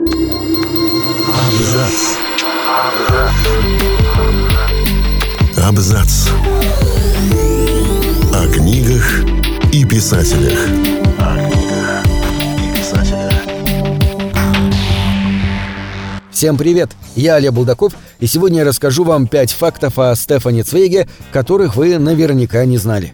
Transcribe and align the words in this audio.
Абзац. 0.00 1.92
Абзац. 5.62 6.28
О 8.32 8.48
книгах 8.50 9.24
и 9.74 9.84
писателях. 9.84 10.58
Всем 16.30 16.56
привет! 16.56 16.92
Я 17.14 17.34
Олег 17.34 17.52
Булдаков, 17.52 17.92
и 18.20 18.26
сегодня 18.26 18.60
я 18.60 18.64
расскажу 18.64 19.04
вам 19.04 19.26
пять 19.26 19.52
фактов 19.52 19.98
о 19.98 20.16
Стефане 20.16 20.62
Цвейге, 20.62 21.08
которых 21.30 21.76
вы 21.76 21.98
наверняка 21.98 22.64
не 22.64 22.78
знали. 22.78 23.12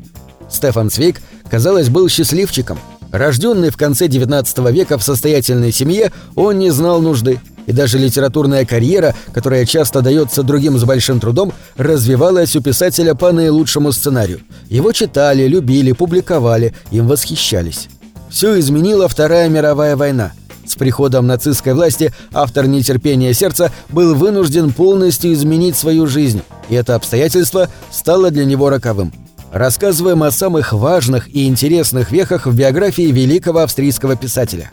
Стефан 0.49 0.91
Цвейг, 0.91 1.21
казалось, 1.51 1.89
был 1.89 2.09
счастливчиком. 2.09 2.79
Рожденный 3.17 3.71
в 3.71 3.79
конце 3.79 4.09
XIX 4.09 4.73
века 4.73 4.99
в 4.99 5.03
состоятельной 5.03 5.73
семье, 5.73 6.13
он 6.35 6.59
не 6.59 6.69
знал 6.71 7.01
нужды. 7.01 7.41
И 7.67 7.73
даже 7.73 7.99
литературная 7.99 8.67
карьера, 8.67 9.15
которая 9.33 9.65
часто 9.65 10.03
дается 10.03 10.43
другим 10.43 10.79
с 10.79 10.85
большим 10.85 11.19
трудом, 11.19 11.53
развивалась 11.77 12.55
у 12.57 12.61
писателя 12.61 13.15
по 13.15 13.33
наилучшему 13.33 13.91
сценарию. 13.93 14.41
Его 14.69 14.93
читали, 14.93 15.47
любили, 15.47 15.93
публиковали, 15.93 16.75
им 16.91 17.09
восхищались. 17.09 17.89
Все 18.29 18.59
изменила 18.61 19.09
Вторая 19.09 19.49
мировая 19.49 19.97
война. 19.97 20.33
С 20.67 20.75
приходом 20.75 21.27
нацистской 21.27 21.73
власти 21.73 22.13
автор 22.35 22.67
«Нетерпения 22.67 23.33
сердца» 23.33 23.73
был 23.89 24.15
вынужден 24.15 24.73
полностью 24.73 25.33
изменить 25.33 25.77
свою 25.77 26.07
жизнь, 26.07 26.43
и 26.69 26.75
это 26.75 26.97
обстоятельство 26.97 27.69
стало 27.91 28.31
для 28.31 28.45
него 28.45 28.69
роковым– 28.69 29.11
рассказываем 29.53 30.23
о 30.23 30.31
самых 30.31 30.73
важных 30.73 31.29
и 31.35 31.47
интересных 31.47 32.11
вехах 32.11 32.47
в 32.47 32.55
биографии 32.55 33.11
великого 33.11 33.61
австрийского 33.61 34.17
писателя. 34.17 34.71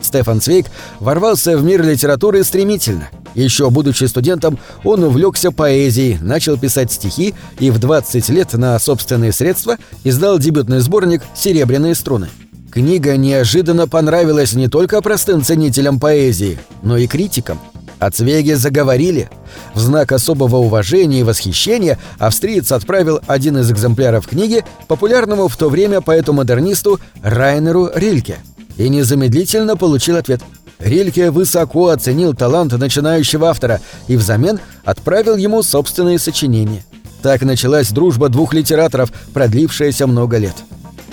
Стефан 0.00 0.40
Цвейг 0.40 0.66
ворвался 1.00 1.56
в 1.56 1.64
мир 1.64 1.82
литературы 1.82 2.44
стремительно. 2.44 3.08
Еще 3.34 3.70
будучи 3.70 4.04
студентом, 4.04 4.58
он 4.84 5.04
увлекся 5.04 5.50
поэзией, 5.50 6.18
начал 6.20 6.56
писать 6.58 6.92
стихи 6.92 7.34
и 7.58 7.70
в 7.70 7.78
20 7.78 8.28
лет 8.30 8.52
на 8.54 8.78
собственные 8.78 9.32
средства 9.32 9.76
издал 10.04 10.38
дебютный 10.38 10.80
сборник 10.80 11.22
«Серебряные 11.34 11.94
струны». 11.94 12.28
Книга 12.70 13.16
неожиданно 13.16 13.88
понравилась 13.88 14.52
не 14.52 14.68
только 14.68 15.00
простым 15.02 15.42
ценителям 15.42 15.98
поэзии, 15.98 16.58
но 16.82 16.96
и 16.96 17.06
критикам– 17.06 17.58
о 17.98 18.10
Цвеге 18.10 18.56
заговорили. 18.56 19.30
В 19.74 19.80
знак 19.80 20.12
особого 20.12 20.56
уважения 20.56 21.20
и 21.20 21.24
восхищения 21.24 21.98
австриец 22.18 22.72
отправил 22.72 23.20
один 23.26 23.58
из 23.58 23.70
экземпляров 23.70 24.26
книги 24.26 24.64
популярному 24.86 25.48
в 25.48 25.56
то 25.56 25.68
время 25.68 26.00
поэту-модернисту 26.00 27.00
Райнеру 27.22 27.90
Рильке 27.94 28.38
и 28.76 28.88
незамедлительно 28.88 29.76
получил 29.76 30.16
ответ. 30.16 30.40
Рильке 30.78 31.30
высоко 31.30 31.88
оценил 31.88 32.34
талант 32.34 32.72
начинающего 32.72 33.50
автора 33.50 33.80
и 34.06 34.16
взамен 34.16 34.60
отправил 34.84 35.36
ему 35.36 35.62
собственные 35.62 36.20
сочинения. 36.20 36.84
Так 37.20 37.42
началась 37.42 37.90
дружба 37.90 38.28
двух 38.28 38.54
литераторов, 38.54 39.12
продлившаяся 39.34 40.06
много 40.06 40.38
лет. 40.38 40.54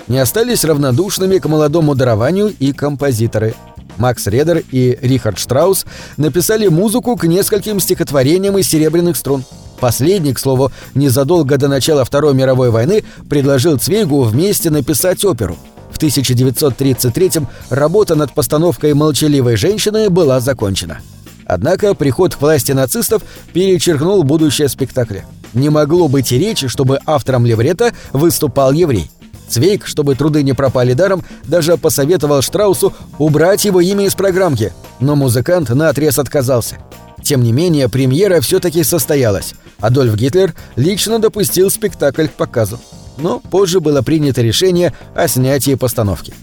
Не 0.06 0.18
остались 0.18 0.64
равнодушными 0.64 1.38
к 1.38 1.46
молодому 1.46 1.96
дарованию 1.96 2.54
и 2.60 2.72
композиторы– 2.72 3.56
Макс 3.98 4.26
Редер 4.26 4.62
и 4.70 4.98
Рихард 5.00 5.38
Штраус 5.38 5.86
написали 6.16 6.68
музыку 6.68 7.16
к 7.16 7.24
нескольким 7.24 7.80
стихотворениям 7.80 8.58
из 8.58 8.68
«Серебряных 8.68 9.16
струн». 9.16 9.44
Последний, 9.80 10.32
к 10.32 10.38
слову, 10.38 10.72
незадолго 10.94 11.58
до 11.58 11.68
начала 11.68 12.04
Второй 12.04 12.34
мировой 12.34 12.70
войны 12.70 13.04
предложил 13.28 13.78
Цвейгу 13.78 14.22
вместе 14.22 14.70
написать 14.70 15.24
оперу. 15.24 15.56
В 15.90 15.98
1933-м 15.98 17.48
работа 17.70 18.14
над 18.14 18.32
постановкой 18.32 18.94
«Молчаливой 18.94 19.56
женщины» 19.56 20.10
была 20.10 20.40
закончена. 20.40 21.00
Однако 21.46 21.94
приход 21.94 22.34
к 22.34 22.40
власти 22.40 22.72
нацистов 22.72 23.22
перечеркнул 23.52 24.22
будущее 24.24 24.68
спектакля. 24.68 25.24
Не 25.54 25.70
могло 25.70 26.08
быть 26.08 26.32
и 26.32 26.38
речи, 26.38 26.68
чтобы 26.68 26.98
автором 27.06 27.46
леврета 27.46 27.92
выступал 28.12 28.72
еврей. 28.72 29.10
Цвейк, 29.48 29.86
чтобы 29.86 30.14
труды 30.14 30.42
не 30.42 30.52
пропали 30.52 30.92
даром, 30.92 31.24
даже 31.44 31.76
посоветовал 31.76 32.42
Штраусу 32.42 32.92
убрать 33.18 33.64
его 33.64 33.80
имя 33.80 34.06
из 34.06 34.14
программки, 34.14 34.72
но 35.00 35.16
музыкант 35.16 35.70
наотрез 35.70 36.18
отказался. 36.18 36.78
Тем 37.22 37.42
не 37.42 37.52
менее, 37.52 37.88
премьера 37.88 38.40
все-таки 38.40 38.82
состоялась. 38.84 39.54
Адольф 39.80 40.14
Гитлер 40.14 40.54
лично 40.76 41.18
допустил 41.18 41.70
спектакль 41.70 42.26
к 42.28 42.32
показу. 42.32 42.78
Но 43.18 43.40
позже 43.40 43.80
было 43.80 44.02
принято 44.02 44.42
решение 44.42 44.92
о 45.14 45.26
снятии 45.26 45.74
постановки. 45.74 46.34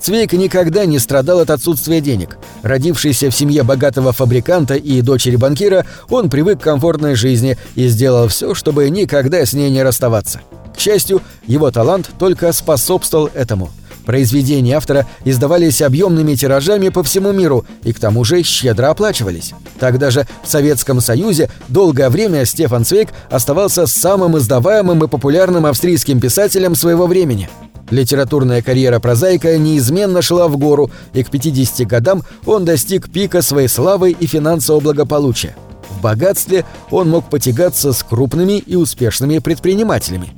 Цвейк 0.00 0.34
никогда 0.34 0.84
не 0.84 0.98
страдал 0.98 1.40
от 1.40 1.50
отсутствия 1.50 2.00
денег. 2.00 2.36
Родившийся 2.62 3.30
в 3.30 3.34
семье 3.34 3.62
богатого 3.62 4.12
фабриканта 4.12 4.74
и 4.74 5.00
дочери 5.00 5.36
банкира, 5.36 5.86
он 6.10 6.28
привык 6.28 6.60
к 6.60 6.64
комфортной 6.64 7.14
жизни 7.14 7.56
и 7.74 7.88
сделал 7.88 8.28
все, 8.28 8.54
чтобы 8.54 8.90
никогда 8.90 9.44
с 9.44 9.54
ней 9.54 9.70
не 9.70 9.82
расставаться. 9.82 10.40
К 10.74 10.78
счастью, 10.80 11.22
его 11.46 11.70
талант 11.70 12.10
только 12.18 12.52
способствовал 12.52 13.30
этому. 13.34 13.70
Произведения 14.04 14.76
автора 14.76 15.06
издавались 15.24 15.80
объемными 15.80 16.34
тиражами 16.34 16.90
по 16.90 17.02
всему 17.02 17.32
миру 17.32 17.64
и 17.84 17.92
к 17.92 17.98
тому 17.98 18.22
же 18.24 18.42
щедро 18.42 18.90
оплачивались. 18.90 19.54
Тогда 19.78 20.10
же 20.10 20.26
в 20.42 20.50
Советском 20.50 21.00
Союзе 21.00 21.50
долгое 21.68 22.10
время 22.10 22.44
Стефан 22.44 22.84
Цвейк 22.84 23.10
оставался 23.30 23.86
самым 23.86 24.36
издаваемым 24.36 25.04
и 25.04 25.08
популярным 25.08 25.64
австрийским 25.64 26.20
писателем 26.20 26.74
своего 26.74 27.06
времени. 27.06 27.48
Литературная 27.90 28.62
карьера 28.62 28.98
прозаика 28.98 29.56
неизменно 29.58 30.22
шла 30.22 30.48
в 30.48 30.56
гору, 30.56 30.90
и 31.12 31.22
к 31.22 31.30
50 31.30 31.86
годам 31.86 32.22
он 32.46 32.64
достиг 32.64 33.10
пика 33.10 33.42
своей 33.42 33.68
славы 33.68 34.10
и 34.10 34.26
финансового 34.26 34.80
благополучия. 34.80 35.54
В 35.90 36.00
богатстве 36.00 36.64
он 36.90 37.08
мог 37.10 37.28
потягаться 37.30 37.92
с 37.92 38.02
крупными 38.02 38.58
и 38.58 38.74
успешными 38.74 39.38
предпринимателями. 39.38 40.34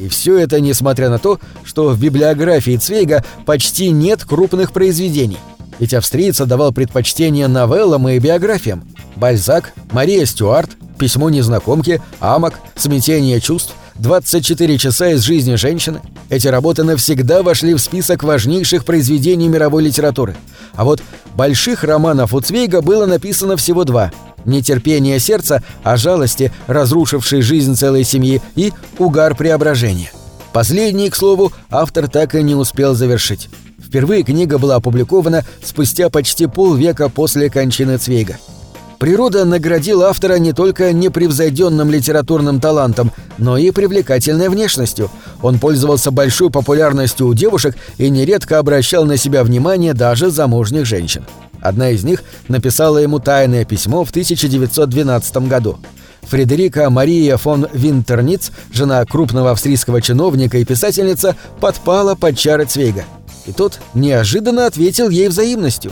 И 0.00 0.08
все 0.08 0.38
это 0.38 0.60
несмотря 0.60 1.10
на 1.10 1.18
то, 1.18 1.38
что 1.62 1.90
в 1.90 2.00
библиографии 2.00 2.76
Цвейга 2.76 3.22
почти 3.44 3.90
нет 3.90 4.24
крупных 4.24 4.72
произведений. 4.72 5.36
Ведь 5.78 5.92
австриец 5.92 6.38
давал 6.38 6.72
предпочтение 6.72 7.48
новеллам 7.48 8.08
и 8.08 8.18
биографиям. 8.18 8.88
Бальзак, 9.16 9.72
Мария 9.92 10.24
Стюарт, 10.24 10.70
Письмо 10.98 11.28
незнакомки, 11.30 12.02
Амок, 12.18 12.54
Смятение 12.76 13.40
чувств, 13.40 13.74
24 13.96 14.78
часа 14.78 15.10
из 15.10 15.20
жизни 15.20 15.56
женщины. 15.56 16.00
Эти 16.30 16.48
работы 16.48 16.82
навсегда 16.82 17.42
вошли 17.42 17.74
в 17.74 17.78
список 17.78 18.22
важнейших 18.22 18.86
произведений 18.86 19.48
мировой 19.48 19.82
литературы. 19.82 20.34
А 20.74 20.84
вот 20.84 21.02
больших 21.34 21.84
романов 21.84 22.32
у 22.32 22.40
Цвейга 22.40 22.80
было 22.80 23.04
написано 23.04 23.58
всего 23.58 23.84
два– 23.84 24.12
нетерпение 24.44 25.18
сердца 25.18 25.62
о 25.82 25.96
жалости, 25.96 26.52
разрушившей 26.66 27.42
жизнь 27.42 27.76
целой 27.76 28.04
семьи, 28.04 28.40
и 28.56 28.72
угар 28.98 29.34
преображения. 29.34 30.12
Последний, 30.52 31.10
к 31.10 31.16
слову, 31.16 31.52
автор 31.70 32.08
так 32.08 32.34
и 32.34 32.42
не 32.42 32.54
успел 32.54 32.94
завершить. 32.94 33.48
Впервые 33.78 34.22
книга 34.22 34.58
была 34.58 34.76
опубликована 34.76 35.44
спустя 35.64 36.10
почти 36.10 36.46
полвека 36.46 37.08
после 37.08 37.50
кончины 37.50 37.98
Цвейга. 37.98 38.38
Природа 39.00 39.46
наградила 39.46 40.10
автора 40.10 40.34
не 40.34 40.52
только 40.52 40.92
непревзойденным 40.92 41.90
литературным 41.90 42.60
талантом, 42.60 43.12
но 43.38 43.56
и 43.56 43.70
привлекательной 43.70 44.50
внешностью. 44.50 45.10
Он 45.40 45.58
пользовался 45.58 46.10
большой 46.10 46.50
популярностью 46.50 47.26
у 47.26 47.32
девушек 47.32 47.78
и 47.96 48.10
нередко 48.10 48.58
обращал 48.58 49.06
на 49.06 49.16
себя 49.16 49.42
внимание 49.42 49.94
даже 49.94 50.30
замужних 50.30 50.84
женщин. 50.84 51.24
Одна 51.62 51.88
из 51.88 52.04
них 52.04 52.22
написала 52.48 52.98
ему 52.98 53.20
тайное 53.20 53.64
письмо 53.64 54.04
в 54.04 54.10
1912 54.10 55.48
году. 55.48 55.78
Фредерика 56.20 56.90
Мария 56.90 57.38
фон 57.38 57.68
Винтерниц, 57.72 58.52
жена 58.70 59.02
крупного 59.06 59.52
австрийского 59.52 60.02
чиновника 60.02 60.58
и 60.58 60.66
писательница, 60.66 61.36
подпала 61.58 62.16
под 62.16 62.36
чары 62.36 62.66
Цвейга. 62.66 63.06
И 63.46 63.52
тот 63.52 63.80
неожиданно 63.94 64.66
ответил 64.66 65.08
ей 65.08 65.28
взаимностью. 65.28 65.90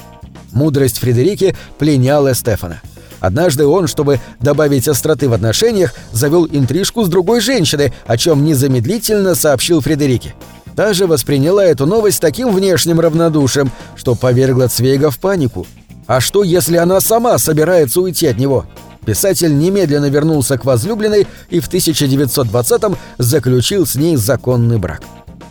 Мудрость 0.52 0.98
Фредерики 0.98 1.56
пленяла 1.78 2.34
Стефана. 2.34 2.82
Однажды 3.20 3.67
он, 3.67 3.87
чтобы 3.87 4.20
добавить 4.41 4.88
остроты 4.88 5.29
в 5.29 5.32
отношениях, 5.32 5.94
завел 6.12 6.47
интрижку 6.47 7.05
с 7.05 7.09
другой 7.09 7.41
женщиной, 7.41 7.93
о 8.06 8.17
чем 8.17 8.44
незамедлительно 8.44 9.35
сообщил 9.35 9.81
Фредерике. 9.81 10.35
Та 10.76 10.93
же 10.93 11.06
восприняла 11.06 11.65
эту 11.65 11.87
новость 11.87 12.20
таким 12.20 12.55
внешним 12.55 13.00
равнодушием, 13.00 13.73
что 13.97 14.15
повергла 14.15 14.69
Цвейга 14.69 15.11
в 15.11 15.19
панику. 15.19 15.67
А 16.06 16.20
что, 16.20 16.44
если 16.44 16.76
она 16.76 17.00
сама 17.00 17.37
собирается 17.38 18.00
уйти 18.00 18.29
от 18.29 18.38
него? 18.38 18.65
Писатель 19.05 19.59
немедленно 19.59 20.09
вернулся 20.09 20.56
к 20.56 20.64
возлюбленной 20.64 21.26
и 21.50 21.61
в 21.61 21.69
1920-м 21.69 22.97
заключил 23.19 23.87
с 23.87 23.97
ней 23.97 24.17
законный 24.17 24.79
брак. 24.79 25.03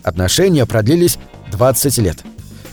Отношения 0.03 0.65
продлились 0.65 1.17
20 1.51 1.97
лет. 1.97 2.17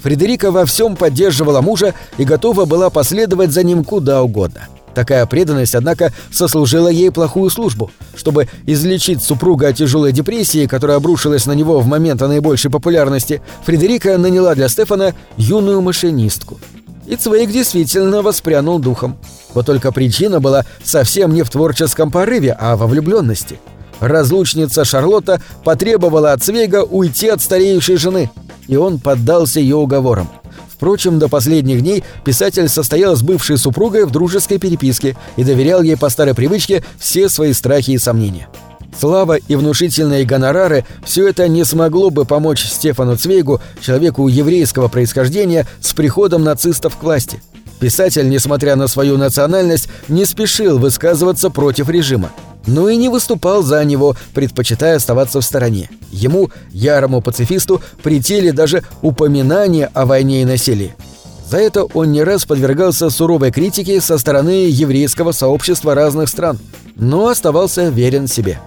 Фредерика 0.02 0.50
во 0.52 0.66
всем 0.66 0.94
поддерживала 0.94 1.62
мужа 1.62 1.94
и 2.18 2.24
готова 2.24 2.66
была 2.66 2.90
последовать 2.90 3.50
за 3.50 3.64
ним 3.64 3.82
куда 3.82 4.22
угодно– 4.22 4.68
Такая 4.94 5.26
преданность, 5.26 5.74
однако, 5.74 6.12
сослужила 6.30 6.88
ей 6.88 7.10
плохую 7.10 7.50
службу. 7.50 7.90
Чтобы 8.14 8.48
излечить 8.66 9.22
супруга 9.22 9.68
от 9.68 9.76
тяжелой 9.76 10.12
депрессии, 10.12 10.66
которая 10.66 10.98
обрушилась 10.98 11.46
на 11.46 11.52
него 11.52 11.80
в 11.80 11.86
момент 11.86 12.20
наибольшей 12.20 12.70
популярности, 12.70 13.42
Фредерика 13.64 14.16
наняла 14.18 14.54
для 14.54 14.68
Стефана 14.68 15.14
юную 15.36 15.80
машинистку. 15.80 16.58
И 17.06 17.16
Цвейк 17.16 17.50
действительно 17.50 18.22
воспрянул 18.22 18.78
духом. 18.78 19.16
Вот 19.52 19.66
только 19.66 19.92
причина 19.92 20.40
была 20.40 20.64
совсем 20.82 21.34
не 21.34 21.42
в 21.42 21.50
творческом 21.50 22.10
порыве, 22.10 22.56
а 22.58 22.76
во 22.76 22.86
влюбленности. 22.86 23.58
Разлучница 24.00 24.84
Шарлотта 24.84 25.40
потребовала 25.64 26.32
от 26.32 26.42
Цвейга 26.42 26.82
уйти 26.82 27.28
от 27.28 27.42
стареющей 27.42 27.96
жены, 27.96 28.30
и 28.68 28.76
он 28.76 28.98
поддался 28.98 29.60
ее 29.60 29.76
уговорам. 29.76 30.28
Впрочем, 30.84 31.18
до 31.18 31.30
последних 31.30 31.80
дней 31.80 32.04
писатель 32.26 32.68
состоял 32.68 33.16
с 33.16 33.22
бывшей 33.22 33.56
супругой 33.56 34.04
в 34.04 34.10
дружеской 34.10 34.58
переписке 34.58 35.16
и 35.38 35.42
доверял 35.42 35.80
ей 35.80 35.96
по 35.96 36.10
старой 36.10 36.34
привычке 36.34 36.84
все 36.98 37.30
свои 37.30 37.54
страхи 37.54 37.92
и 37.92 37.98
сомнения. 37.98 38.48
Слава 39.00 39.36
и 39.36 39.56
внушительные 39.56 40.26
гонорары– 40.26 40.84
все 41.06 41.26
это 41.26 41.48
не 41.48 41.64
смогло 41.64 42.10
бы 42.10 42.26
помочь 42.26 42.66
Стефану 42.66 43.16
Цвейгу, 43.16 43.62
человеку 43.80 44.28
еврейского 44.28 44.88
происхождения, 44.88 45.66
с 45.80 45.94
приходом 45.94 46.44
нацистов 46.44 46.98
к 46.98 47.02
власти. 47.02 47.40
Писатель, 47.80 48.28
несмотря 48.28 48.76
на 48.76 48.86
свою 48.86 49.16
национальность, 49.16 49.88
не 50.08 50.26
спешил 50.26 50.78
высказываться 50.78 51.48
против 51.48 51.88
режима. 51.88 52.30
Но 52.66 52.88
и 52.88 52.96
не 52.96 53.08
выступал 53.08 53.62
за 53.62 53.84
него, 53.84 54.16
предпочитая 54.32 54.96
оставаться 54.96 55.40
в 55.40 55.44
стороне. 55.44 55.90
Ему, 56.10 56.50
ярому 56.70 57.20
пацифисту, 57.20 57.80
претели 58.02 58.50
даже 58.50 58.82
упоминания 59.02 59.90
о 59.92 60.06
войне 60.06 60.42
и 60.42 60.46
насилии. 60.46 60.94
За 61.46 61.58
это 61.58 61.84
он 61.84 62.12
не 62.12 62.22
раз 62.22 62.46
подвергался 62.46 63.10
суровой 63.10 63.52
критике 63.52 64.00
со 64.00 64.16
стороны 64.18 64.66
еврейского 64.68 65.32
сообщества 65.32 65.94
разных 65.94 66.28
стран, 66.28 66.58
но 66.96 67.28
оставался 67.28 67.90
верен 67.90 68.28
себе. 68.28 68.58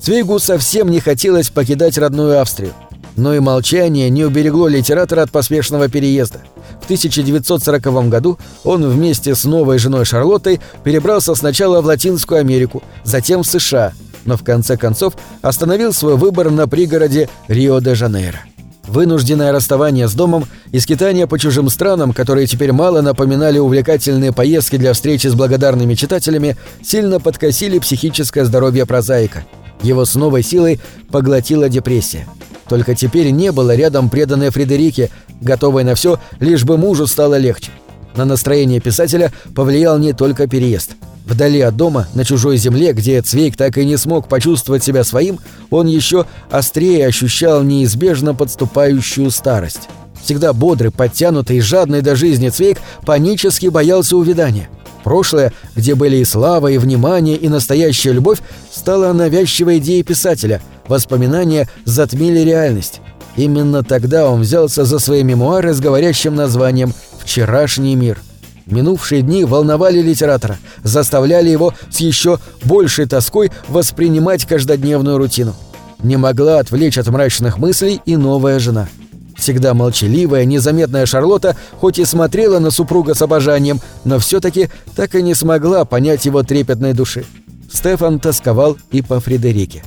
Цвейгу 0.00 0.38
совсем 0.38 0.90
не 0.90 1.00
хотелось 1.00 1.50
покидать 1.50 1.98
родную 1.98 2.40
Австрию. 2.40 2.72
Но 3.16 3.34
и 3.34 3.40
молчание 3.40 4.10
не 4.10 4.24
уберегло 4.24 4.68
литератора 4.68 5.22
от 5.22 5.30
поспешного 5.30 5.88
переезда. 5.88 6.40
В 6.84 6.86
1940 6.86 8.10
году 8.10 8.38
он 8.62 8.86
вместе 8.86 9.34
с 9.34 9.44
новой 9.44 9.78
женой 9.78 10.04
Шарлоттой 10.04 10.60
перебрался 10.82 11.34
сначала 11.34 11.80
в 11.80 11.86
Латинскую 11.86 12.40
Америку, 12.40 12.82
затем 13.04 13.42
в 13.42 13.46
США, 13.46 13.94
но 14.26 14.36
в 14.36 14.44
конце 14.44 14.76
концов 14.76 15.14
остановил 15.40 15.94
свой 15.94 16.18
выбор 16.18 16.50
на 16.50 16.68
пригороде 16.68 17.30
Рио-де-Жанейро. 17.48 18.40
Вынужденное 18.86 19.50
расставание 19.50 20.08
с 20.08 20.12
домом 20.12 20.44
и 20.72 20.78
скитания 20.78 21.26
по 21.26 21.38
чужим 21.38 21.70
странам, 21.70 22.12
которые 22.12 22.46
теперь 22.46 22.72
мало 22.72 23.00
напоминали 23.00 23.58
увлекательные 23.58 24.34
поездки 24.34 24.76
для 24.76 24.92
встречи 24.92 25.28
с 25.28 25.34
благодарными 25.34 25.94
читателями, 25.94 26.58
сильно 26.82 27.18
подкосили 27.18 27.78
психическое 27.78 28.44
здоровье 28.44 28.84
прозаика– 28.84 29.46
его 29.82 30.04
с 30.04 30.14
новой 30.14 30.42
силой 30.42 30.80
поглотила 31.10 31.68
депрессия. 31.68 32.26
Только 32.68 32.94
теперь 32.94 33.30
не 33.30 33.52
было 33.52 33.74
рядом 33.76 34.08
преданной 34.08 34.50
Фредерике, 34.50 35.10
готовой 35.40 35.84
на 35.84 35.94
все, 35.94 36.18
лишь 36.40 36.64
бы 36.64 36.76
мужу 36.76 37.06
стало 37.06 37.36
легче. 37.36 37.70
На 38.16 38.24
настроение 38.24 38.80
писателя 38.80 39.32
повлиял 39.54 39.98
не 39.98 40.12
только 40.12 40.46
переезд. 40.46 40.92
Вдали 41.26 41.60
от 41.60 41.76
дома, 41.76 42.06
на 42.14 42.24
чужой 42.24 42.58
земле, 42.58 42.92
где 42.92 43.22
Цвейк 43.22 43.56
так 43.56 43.78
и 43.78 43.84
не 43.84 43.96
смог 43.96 44.28
почувствовать 44.28 44.84
себя 44.84 45.04
своим, 45.04 45.40
он 45.70 45.86
еще 45.86 46.26
острее 46.50 47.06
ощущал 47.06 47.62
неизбежно 47.62 48.34
подступающую 48.34 49.30
старость. 49.30 49.88
Всегда 50.22 50.52
бодрый, 50.52 50.90
подтянутый 50.90 51.58
и 51.58 51.60
жадный 51.60 52.02
до 52.02 52.14
жизни 52.14 52.50
Цвейк 52.50 52.78
панически 53.06 53.66
боялся 53.66 54.16
увядания. 54.16 54.68
Прошлое, 55.02 55.52
где 55.76 55.94
были 55.94 56.16
и 56.16 56.24
слава, 56.24 56.68
и 56.68 56.78
внимание, 56.78 57.36
и 57.36 57.48
настоящая 57.48 58.12
любовь, 58.12 58.38
стало 58.70 59.12
навязчивой 59.12 59.78
идеей 59.78 60.02
писателя. 60.02 60.62
Воспоминания 60.88 61.68
затмили 61.84 62.40
реальность. 62.40 63.00
Именно 63.36 63.82
тогда 63.82 64.28
он 64.30 64.42
взялся 64.42 64.84
за 64.84 64.98
свои 64.98 65.22
мемуары 65.22 65.74
с 65.74 65.80
говорящим 65.80 66.34
названием 66.34 66.92
«Вчерашний 67.18 67.96
мир». 67.96 68.20
Минувшие 68.66 69.22
дни 69.22 69.44
волновали 69.44 70.00
литератора, 70.00 70.56
заставляли 70.82 71.50
его 71.50 71.74
с 71.90 72.00
еще 72.00 72.38
большей 72.64 73.06
тоской 73.06 73.50
воспринимать 73.68 74.46
каждодневную 74.46 75.18
рутину. 75.18 75.54
Не 76.02 76.16
могла 76.16 76.60
отвлечь 76.60 76.96
от 76.96 77.08
мрачных 77.08 77.58
мыслей 77.58 78.00
и 78.06 78.16
новая 78.16 78.58
жена– 78.58 78.88
Всегда 79.36 79.74
молчаливая, 79.74 80.44
незаметная 80.44 81.06
Шарлотта 81.06 81.56
хоть 81.80 81.98
и 81.98 82.04
смотрела 82.04 82.58
на 82.58 82.70
супруга 82.70 83.14
с 83.14 83.22
обожанием, 83.22 83.80
но 84.04 84.18
все-таки 84.18 84.68
так 84.96 85.14
и 85.14 85.22
не 85.22 85.34
смогла 85.34 85.84
понять 85.84 86.24
его 86.24 86.42
трепетной 86.42 86.92
души. 86.92 87.24
Стефан 87.72 88.20
тосковал 88.20 88.76
и 88.92 89.02
по 89.02 89.20
Фредерике. 89.20 89.82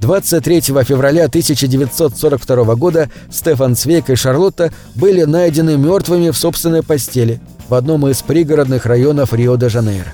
23 0.00 0.60
февраля 0.60 1.24
1942 1.24 2.74
года 2.74 3.10
Стефан 3.30 3.74
Цвейк 3.74 4.10
и 4.10 4.14
Шарлотта 4.14 4.70
были 4.94 5.22
найдены 5.22 5.76
мертвыми 5.76 6.30
в 6.30 6.36
собственной 6.36 6.82
постели 6.82 7.40
в 7.68 7.74
одном 7.74 8.06
из 8.08 8.22
пригородных 8.22 8.86
районов 8.86 9.32
Рио-де-Жанейро. 9.32 10.12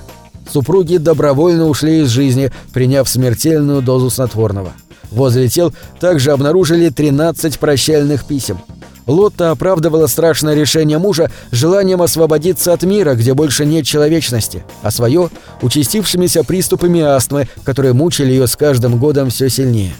Супруги 0.51 0.97
добровольно 0.97 1.67
ушли 1.67 2.01
из 2.01 2.09
жизни, 2.09 2.51
приняв 2.73 3.09
смертельную 3.09 3.81
дозу 3.81 4.09
снотворного. 4.09 4.73
Возле 5.11 5.47
тел 5.47 5.73
также 5.99 6.31
обнаружили 6.31 6.89
13 6.89 7.59
прощальных 7.59 8.25
писем. 8.25 8.59
Лотта 9.05 9.51
оправдывала 9.51 10.07
страшное 10.07 10.55
решение 10.55 10.97
мужа 10.97 11.29
желанием 11.51 12.01
освободиться 12.01 12.73
от 12.73 12.83
мира, 12.83 13.15
где 13.15 13.33
больше 13.33 13.65
нет 13.65 13.85
человечности, 13.85 14.63
а 14.81 14.91
свое– 14.91 15.29
участившимися 15.61 16.43
приступами 16.43 17.01
астмы, 17.01 17.47
которые 17.63 17.93
мучили 17.93 18.31
ее 18.31 18.47
с 18.47 18.55
каждым 18.55 18.97
годом 18.97 19.29
все 19.29 19.49
сильнее. 19.49 19.93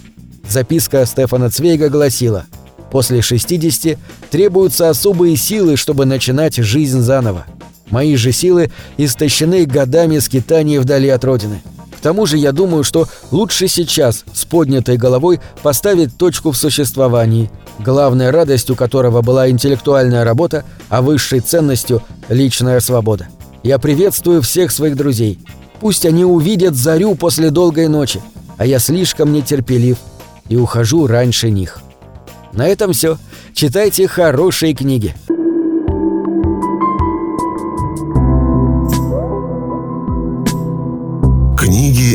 Записка 0.48 1.06
Стефана 1.06 1.50
Цвейга 1.50 1.90
гласила 1.90 2.46
«После 2.92 3.22
60 3.22 3.98
требуются 4.30 4.90
особые 4.90 5.36
силы, 5.36 5.78
чтобы 5.78 6.06
начинать 6.06 6.56
жизнь 6.56 7.02
заново. 7.02 7.46
Мои 7.90 8.16
же 8.16 8.32
силы 8.32 8.72
истощены 8.98 9.66
годами 9.66 10.20
скитаний 10.20 10.78
вдали 10.78 11.10
от 11.10 11.24
родины 11.24 11.62
тому 12.04 12.26
же 12.26 12.38
я 12.38 12.52
думаю, 12.52 12.84
что 12.84 13.08
лучше 13.32 13.70
сейчас 13.70 14.26
с 14.34 14.44
поднятой 14.44 14.98
головой 14.98 15.40
поставить 15.64 16.18
точку 16.18 16.52
в 16.52 16.58
существовании, 16.58 17.50
главной 17.80 18.30
радостью 18.30 18.76
которого 18.76 19.22
была 19.22 19.50
интеллектуальная 19.50 20.26
работа, 20.26 20.66
а 20.90 21.02
высшей 21.02 21.40
ценностью– 21.40 22.04
личная 22.30 22.82
свобода. 22.82 23.30
Я 23.64 23.80
приветствую 23.80 24.42
всех 24.42 24.72
своих 24.72 24.98
друзей. 24.98 25.40
Пусть 25.80 26.06
они 26.06 26.26
увидят 26.26 26.76
зарю 26.76 27.16
после 27.16 27.50
долгой 27.50 27.88
ночи, 27.88 28.22
а 28.58 28.66
я 28.66 28.80
слишком 28.80 29.32
нетерпелив 29.32 29.98
и 30.50 30.58
ухожу 30.58 31.08
раньше 31.08 31.50
них. 31.50 31.80
На 32.52 32.68
этом 32.68 32.92
все. 32.92 33.18
Читайте 33.54 34.10
хорошие 34.10 34.74
книги. 34.74 35.16